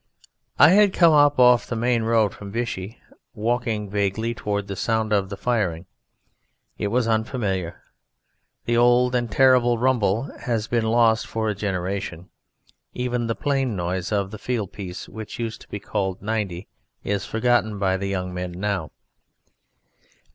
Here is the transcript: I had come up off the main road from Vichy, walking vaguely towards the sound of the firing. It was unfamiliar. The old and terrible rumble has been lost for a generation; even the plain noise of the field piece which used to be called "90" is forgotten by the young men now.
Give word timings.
I 0.57 0.69
had 0.71 0.93
come 0.95 1.13
up 1.13 1.37
off 1.39 1.67
the 1.67 1.75
main 1.75 2.01
road 2.01 2.33
from 2.33 2.51
Vichy, 2.51 2.97
walking 3.35 3.87
vaguely 3.87 4.33
towards 4.33 4.67
the 4.67 4.75
sound 4.75 5.13
of 5.13 5.29
the 5.29 5.37
firing. 5.37 5.85
It 6.75 6.87
was 6.87 7.07
unfamiliar. 7.07 7.83
The 8.65 8.75
old 8.77 9.13
and 9.13 9.31
terrible 9.31 9.77
rumble 9.77 10.35
has 10.39 10.67
been 10.67 10.85
lost 10.85 11.27
for 11.27 11.49
a 11.49 11.53
generation; 11.53 12.31
even 12.95 13.27
the 13.27 13.35
plain 13.35 13.75
noise 13.75 14.11
of 14.11 14.31
the 14.31 14.39
field 14.39 14.73
piece 14.73 15.07
which 15.07 15.37
used 15.37 15.61
to 15.61 15.67
be 15.69 15.79
called 15.79 16.19
"90" 16.19 16.67
is 17.03 17.27
forgotten 17.27 17.77
by 17.77 17.95
the 17.95 18.07
young 18.07 18.33
men 18.33 18.53
now. 18.53 18.89